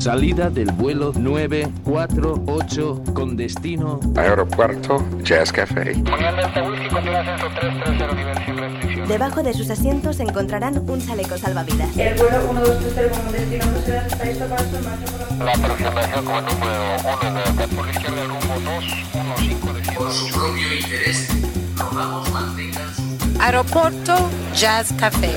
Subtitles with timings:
[0.00, 6.02] Salida del vuelo 948 con destino Aeropuerto Jazz Café.
[9.06, 11.94] Debajo de sus asientos encontrarán un chaleco salvavidas.
[11.98, 16.24] El vuelo 1230 como destino Bruselas está listo para su marcha por la La aproximación
[16.24, 21.28] como número 1 de por la izquierda rumbo 215 Por su propio interés,
[21.76, 23.02] rogamos mantengan su
[23.38, 24.16] Aeropuerto
[24.54, 25.36] Jazz Café.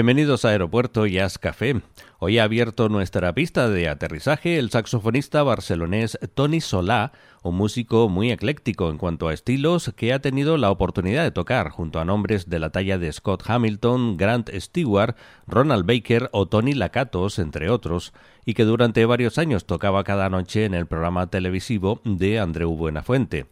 [0.00, 1.82] Bienvenidos a Aeropuerto Jazz Café.
[2.20, 7.12] Hoy ha abierto nuestra pista de aterrizaje el saxofonista barcelonés Tony Solá,
[7.42, 11.68] un músico muy ecléctico en cuanto a estilos que ha tenido la oportunidad de tocar
[11.68, 15.16] junto a nombres de la talla de Scott Hamilton, Grant Stewart,
[15.46, 18.14] Ronald Baker o Tony Lakatos, entre otros,
[18.46, 23.48] y que durante varios años tocaba cada noche en el programa televisivo de Andreu Buenafuente.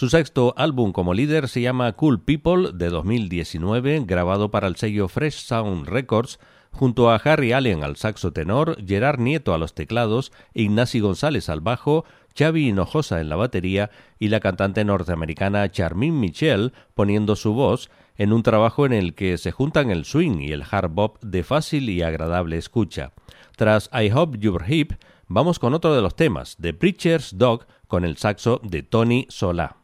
[0.00, 5.08] Su sexto álbum como líder se llama Cool People de 2019, grabado para el sello
[5.08, 10.32] Fresh Sound Records, junto a Harry Allen al saxo tenor, Gerard Nieto a los teclados,
[10.54, 16.72] Ignasi González al bajo, Xavi Hinojosa en la batería y la cantante norteamericana Charmin Michel
[16.94, 20.64] poniendo su voz en un trabajo en el que se juntan el swing y el
[20.70, 23.12] hard bop de fácil y agradable escucha.
[23.54, 24.92] Tras I Hope You're Hip,
[25.28, 29.79] vamos con otro de los temas, The Preacher's Dog, con el saxo de Tony Solá.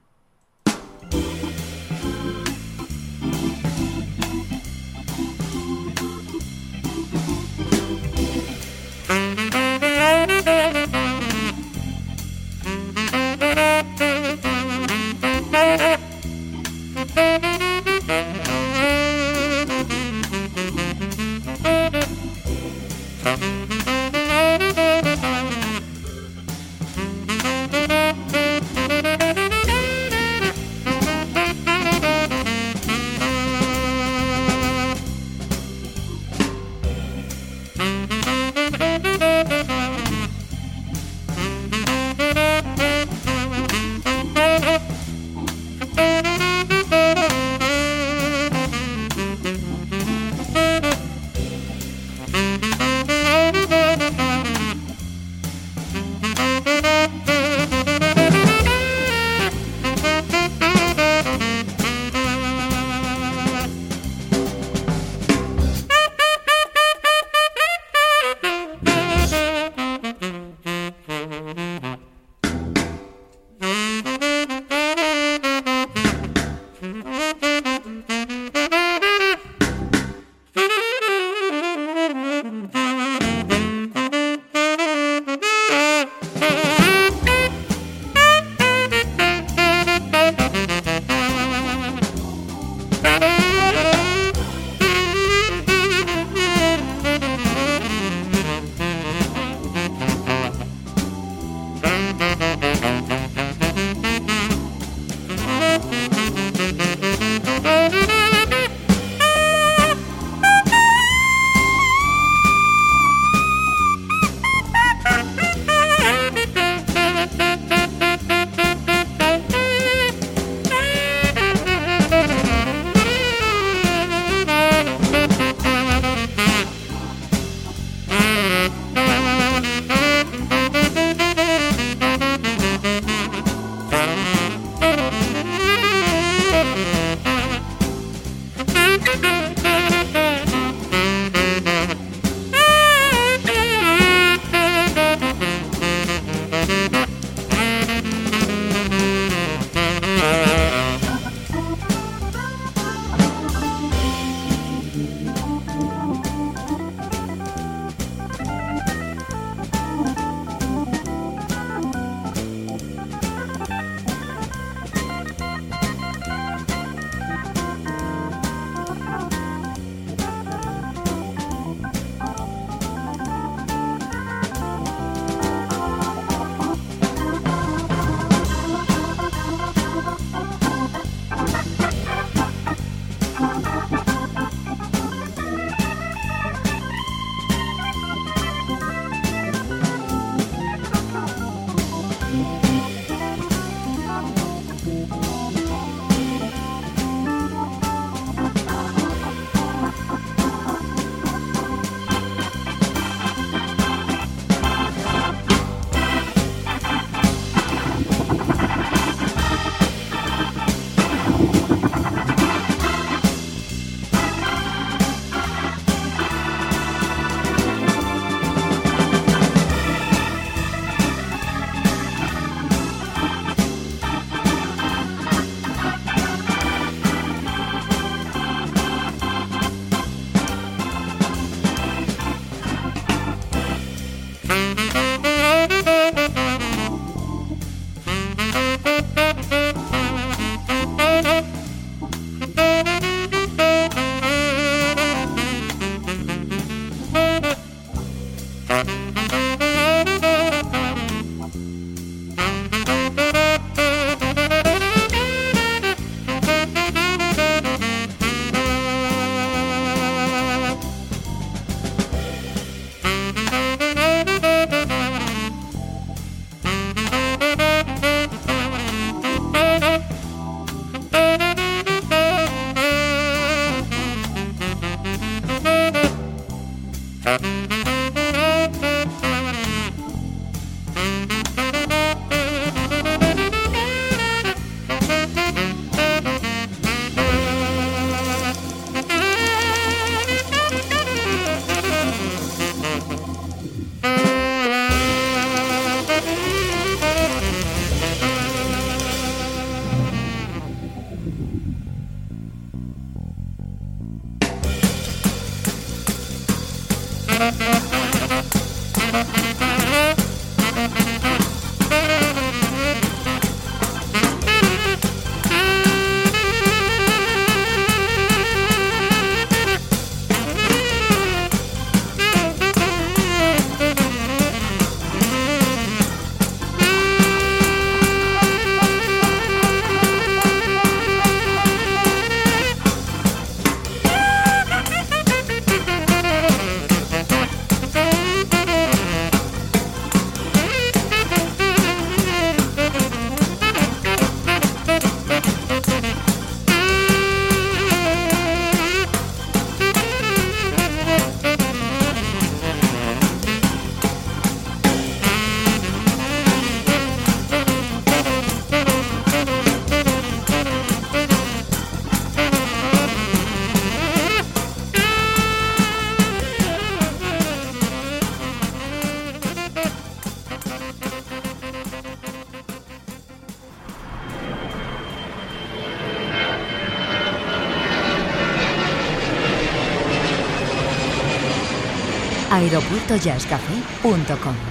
[383.06, 384.65] aeropuertojazzcafé.com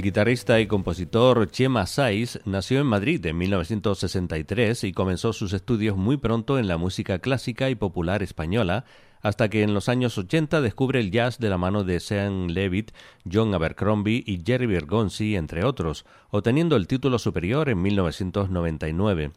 [0.00, 5.94] El guitarrista y compositor Chema Saiz nació en Madrid en 1963 y comenzó sus estudios
[5.94, 8.86] muy pronto en la música clásica y popular española,
[9.20, 12.92] hasta que en los años 80 descubre el jazz de la mano de Sean Levitt,
[13.30, 19.32] John Abercrombie y Jerry Bergonzi, entre otros, obteniendo el título superior en 1999.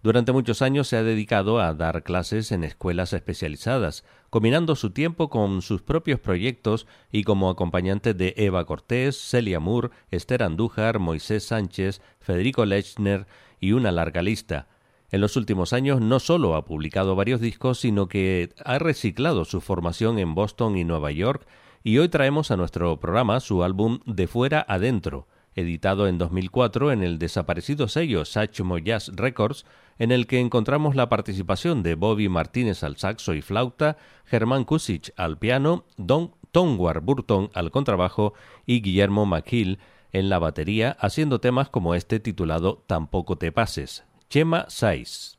[0.00, 5.28] Durante muchos años se ha dedicado a dar clases en escuelas especializadas, combinando su tiempo
[5.28, 11.46] con sus propios proyectos y como acompañante de Eva Cortés, Celia Moore, Esther Andújar, Moisés
[11.46, 13.26] Sánchez, Federico Lechner
[13.58, 14.68] y una larga lista.
[15.10, 19.60] En los últimos años no solo ha publicado varios discos, sino que ha reciclado su
[19.60, 21.44] formación en Boston y Nueva York,
[21.82, 27.02] y hoy traemos a nuestro programa su álbum De fuera adentro, editado en 2004 en
[27.02, 29.64] el desaparecido sello Satchmo Jazz Records,
[29.98, 35.12] en el que encontramos la participación de Bobby Martínez al saxo y flauta, Germán Kusic
[35.16, 38.34] al piano, Don Tongwar Burton al contrabajo
[38.66, 39.78] y Guillermo McKill
[40.12, 44.04] en la batería, haciendo temas como este titulado Tampoco te pases.
[44.28, 45.38] Chema 6.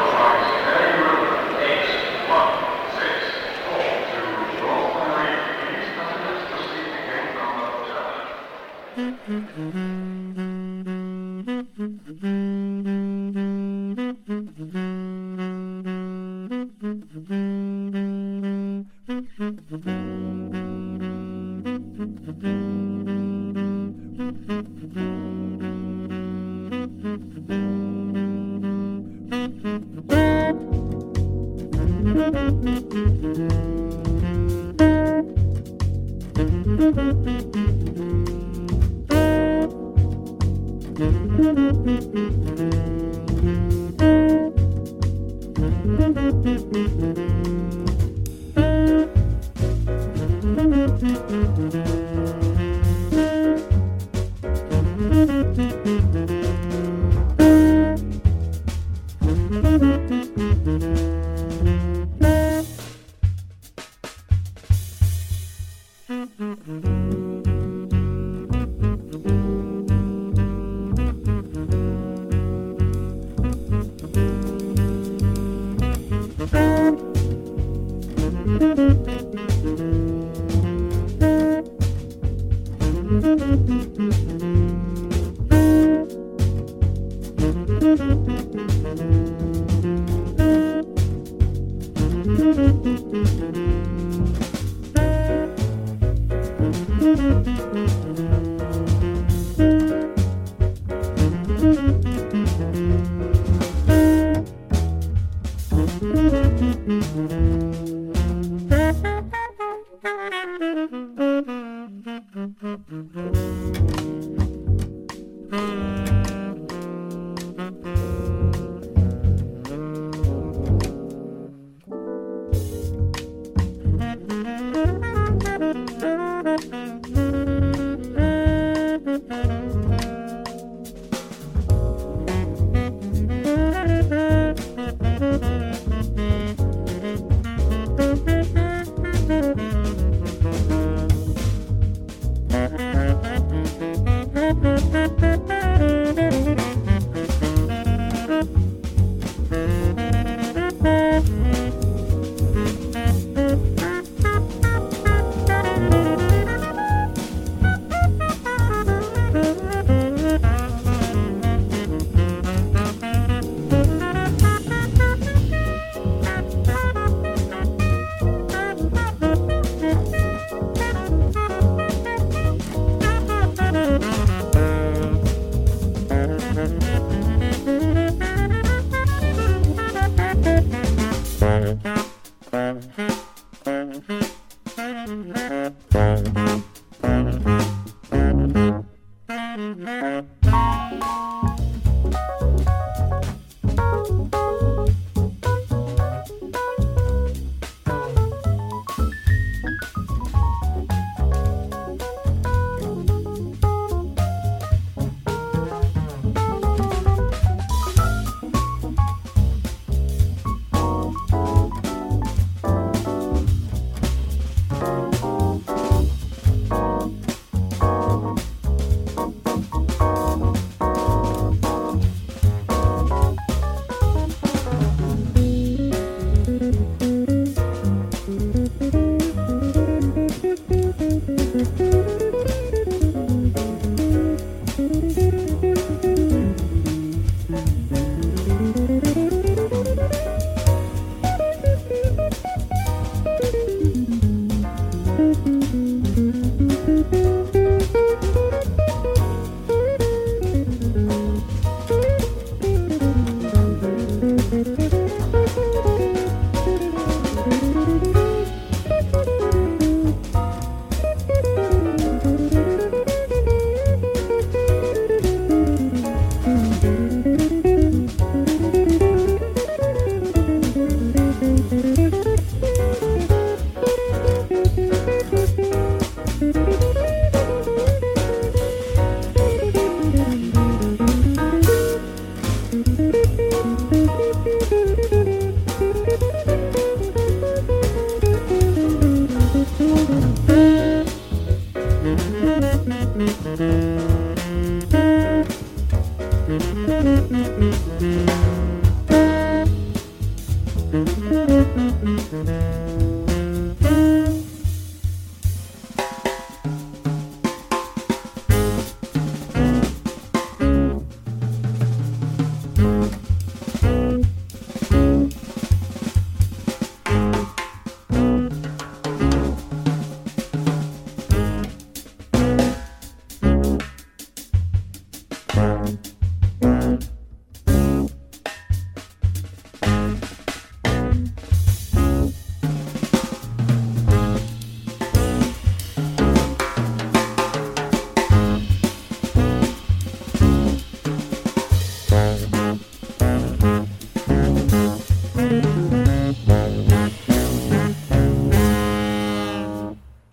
[36.81, 36.95] Thank
[42.15, 42.20] you.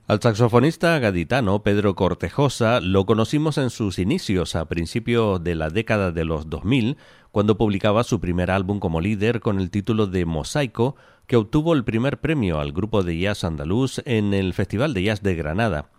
[0.09, 6.13] Al saxofonista gaditano Pedro Cortejosa lo conocimos en sus inicios a principios de la década
[6.13, 6.97] de los 2000,
[7.31, 10.97] cuando publicaba su primer álbum como líder con el título de Mosaico,
[11.27, 15.23] que obtuvo el primer premio al grupo de jazz andaluz en el Festival de Jazz
[15.23, 15.91] de Granada.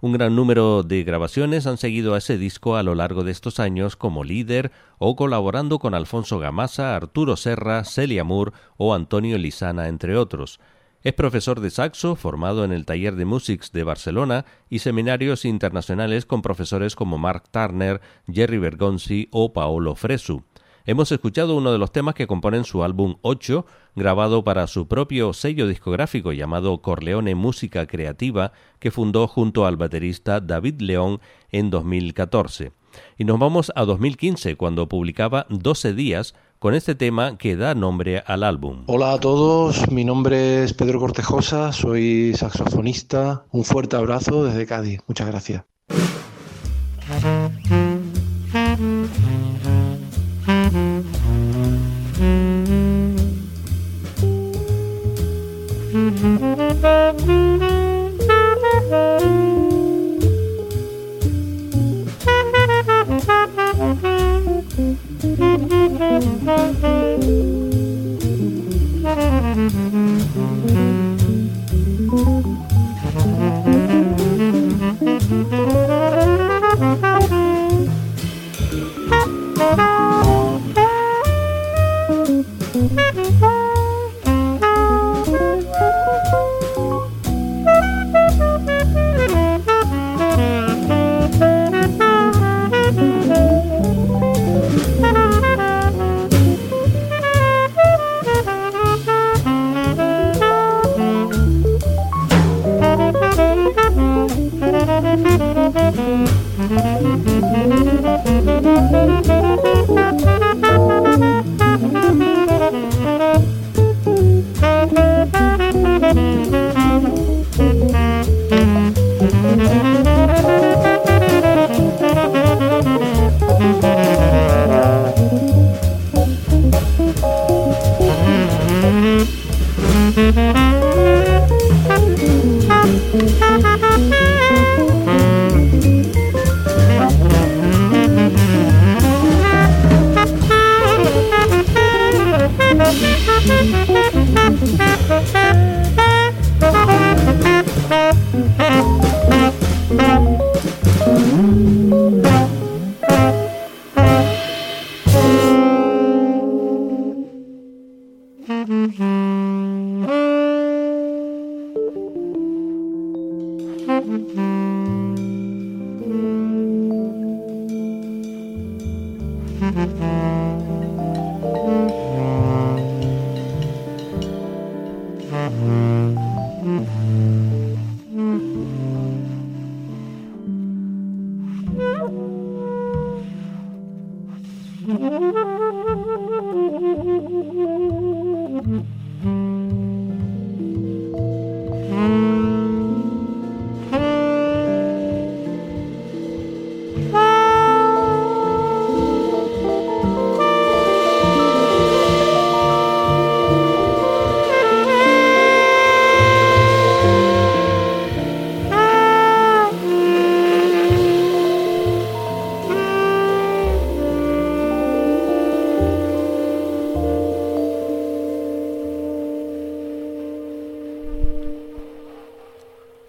[0.00, 3.60] Un gran número de grabaciones han seguido a ese disco a lo largo de estos
[3.60, 9.88] años como líder o colaborando con Alfonso Gamasa, Arturo Serra, Celia Moore o Antonio Lizana,
[9.88, 10.58] entre otros.
[11.04, 16.26] Es profesor de saxo, formado en el Taller de Musics de Barcelona y seminarios internacionales
[16.26, 20.42] con profesores como Mark Turner, Jerry Bergonzi o Paolo Fresu.
[20.86, 25.32] Hemos escuchado uno de los temas que componen su álbum 8, grabado para su propio
[25.34, 31.20] sello discográfico llamado Corleone Música Creativa, que fundó junto al baterista David León
[31.52, 32.72] en 2014.
[33.18, 38.22] Y nos vamos a 2015, cuando publicaba 12 días con este tema que da nombre
[38.26, 38.84] al álbum.
[38.86, 43.44] Hola a todos, mi nombre es Pedro Cortejosa, soy saxofonista.
[43.50, 45.00] Un fuerte abrazo desde Cádiz.
[45.06, 45.64] Muchas gracias.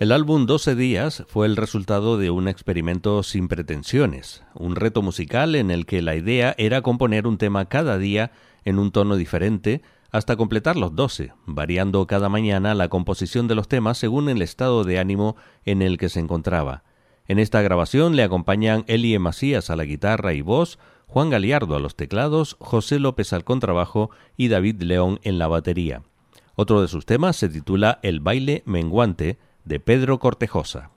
[0.09, 5.53] El álbum 12 días fue el resultado de un experimento sin pretensiones, un reto musical
[5.53, 8.31] en el que la idea era componer un tema cada día
[8.65, 13.67] en un tono diferente hasta completar los 12, variando cada mañana la composición de los
[13.67, 16.81] temas según el estado de ánimo en el que se encontraba.
[17.27, 21.79] En esta grabación le acompañan Elie Macías a la guitarra y voz, Juan Galiardo a
[21.79, 26.01] los teclados, José López al contrabajo y David León en la batería.
[26.55, 29.37] Otro de sus temas se titula El baile menguante,
[29.69, 30.89] de Pedro Cortejosa.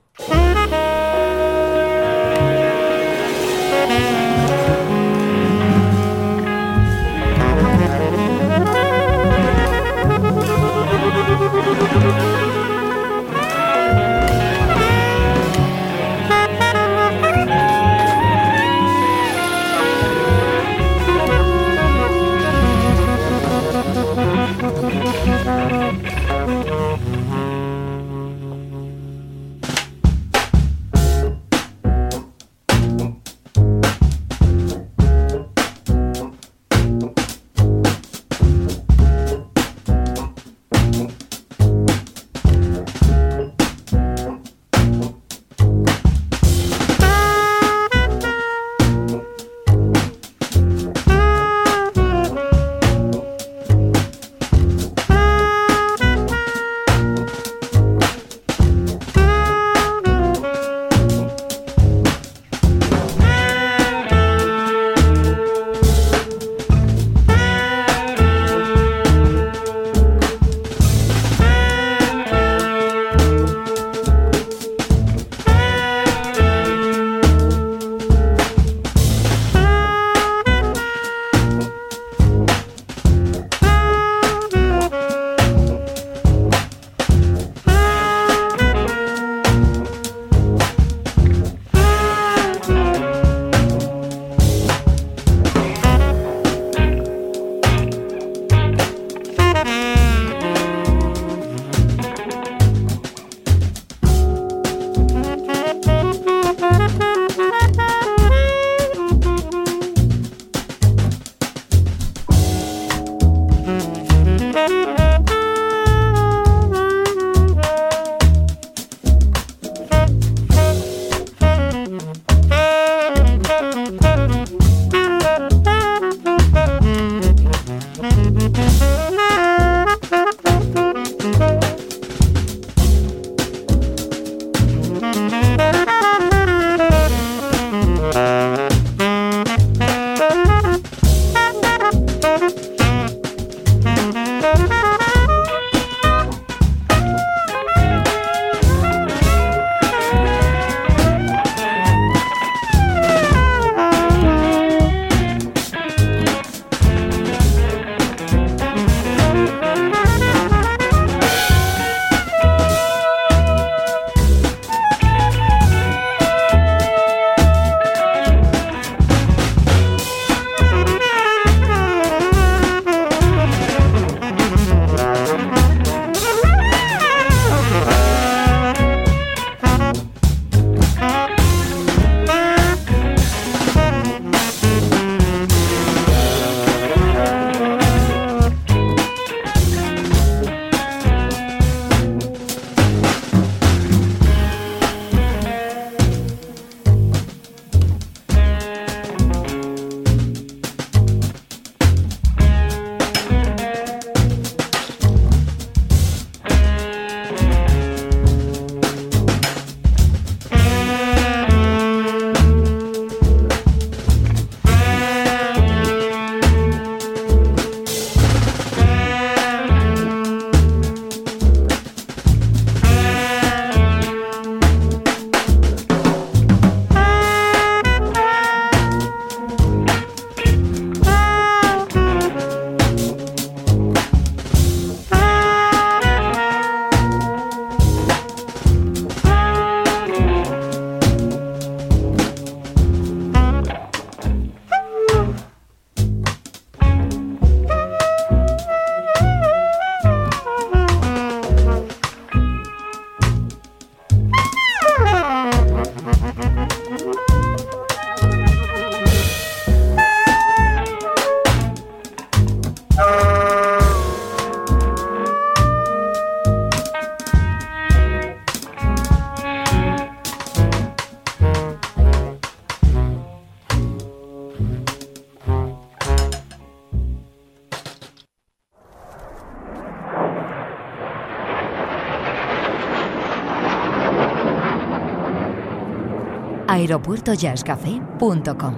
[286.83, 288.75] aeropuertojazzcafé.com.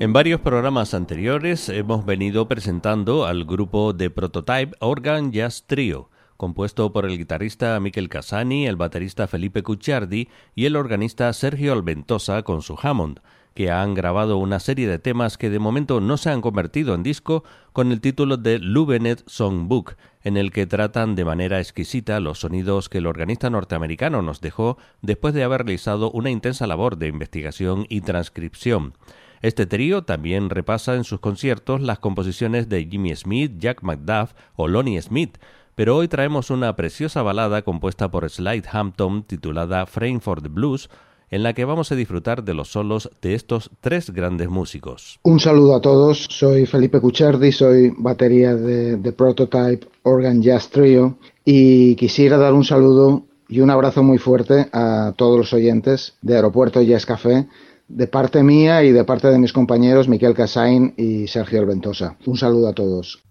[0.00, 6.92] En varios programas anteriores hemos venido presentando al grupo de Prototype Organ Jazz Trio, compuesto
[6.92, 12.60] por el guitarrista Miquel Casani, el baterista Felipe Cucciardi y el organista Sergio Alventosa con
[12.60, 13.20] su Hammond,
[13.54, 17.02] que han grabado una serie de temas que de momento no se han convertido en
[17.02, 22.40] disco con el título de Lubenet Songbook, en el que tratan de manera exquisita los
[22.40, 27.08] sonidos que el organista norteamericano nos dejó después de haber realizado una intensa labor de
[27.08, 28.94] investigación y transcripción.
[29.42, 34.68] Este trío también repasa en sus conciertos las composiciones de Jimmy Smith, Jack McDuff o
[34.68, 35.36] Lonnie Smith,
[35.74, 40.88] pero hoy traemos una preciosa balada compuesta por Slide Hampton titulada Frame for the Blues,
[41.34, 45.18] en la que vamos a disfrutar de los solos de estos tres grandes músicos.
[45.24, 51.18] Un saludo a todos, soy Felipe Cuchardi, soy batería de, de Prototype Organ Jazz Trio
[51.44, 56.36] y quisiera dar un saludo y un abrazo muy fuerte a todos los oyentes de
[56.36, 57.48] Aeropuerto Jazz Café
[57.88, 62.16] de parte mía y de parte de mis compañeros Miquel Casain y Sergio Alventosa.
[62.26, 63.24] Un saludo a todos.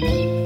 [0.00, 0.39] Bye.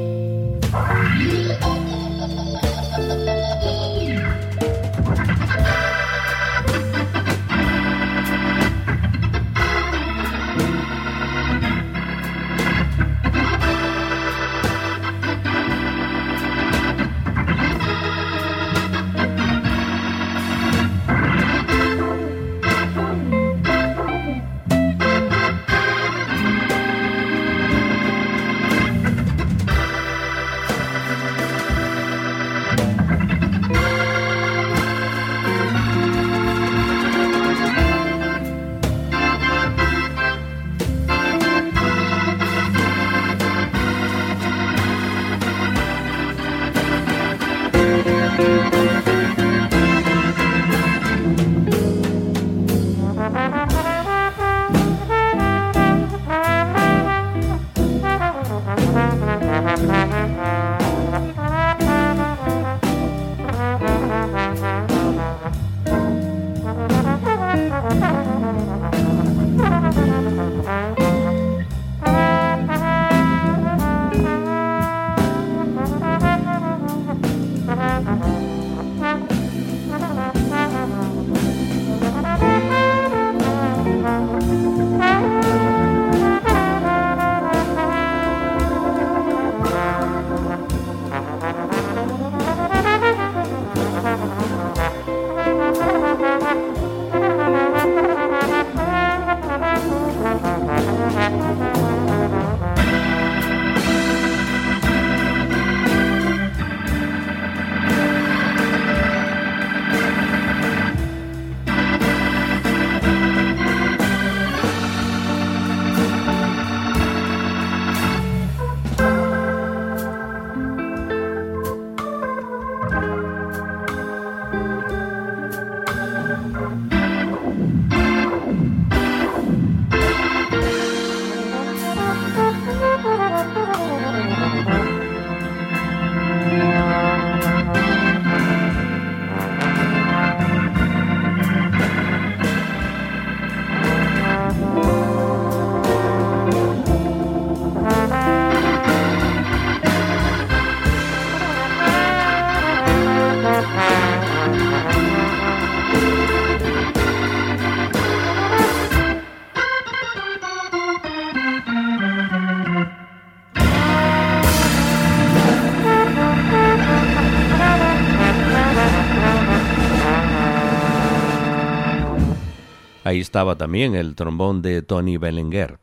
[173.15, 175.79] Ahí estaba también el trombón de Tony Belenguer.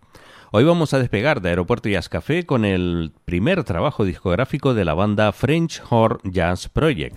[0.52, 4.96] Hoy vamos a despegar de Aeropuerto Jazz Café con el primer trabajo discográfico de la
[4.96, 7.16] banda French Horn Jazz Project,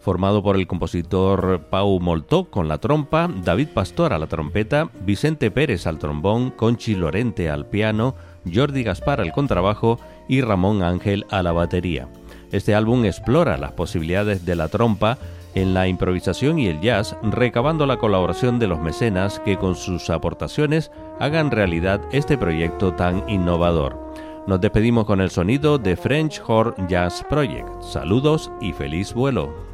[0.00, 5.52] formado por el compositor Pau Moltó con la trompa, David Pastor a la trompeta, Vicente
[5.52, 8.16] Pérez al trombón, Conchi Lorente al piano,
[8.52, 12.08] Jordi Gaspar al contrabajo y Ramón Ángel a la batería.
[12.50, 15.16] Este álbum explora las posibilidades de la trompa
[15.54, 20.10] en la improvisación y el jazz, recabando la colaboración de los mecenas que con sus
[20.10, 20.90] aportaciones
[21.20, 23.98] hagan realidad este proyecto tan innovador.
[24.46, 27.82] Nos despedimos con el sonido de French Horn Jazz Project.
[27.82, 29.73] Saludos y feliz vuelo.